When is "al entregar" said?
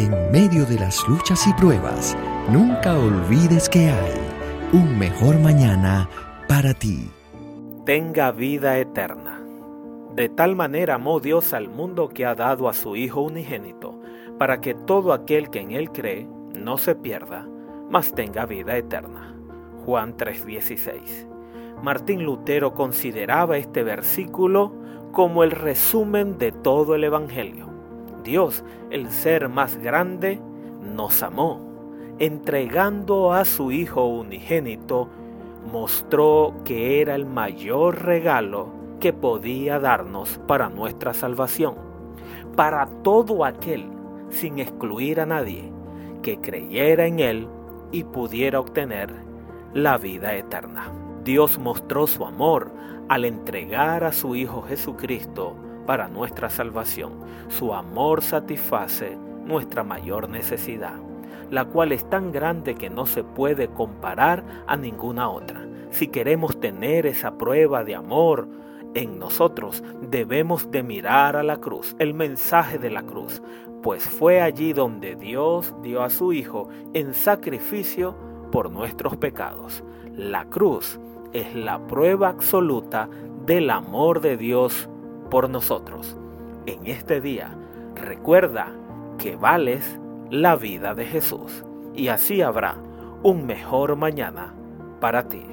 53.08-54.04